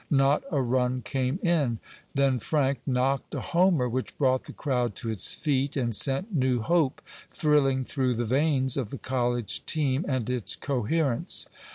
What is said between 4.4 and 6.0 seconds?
the crowd to its feet and